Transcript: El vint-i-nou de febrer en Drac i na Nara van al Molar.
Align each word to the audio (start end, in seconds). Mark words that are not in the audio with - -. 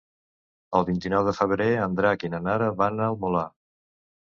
El 0.79 0.87
vint-i-nou 0.87 1.25
de 1.27 1.35
febrer 1.41 1.67
en 1.83 1.99
Drac 2.01 2.27
i 2.29 2.33
na 2.37 2.41
Nara 2.49 2.73
van 2.83 3.07
al 3.11 3.21
Molar. 3.27 3.47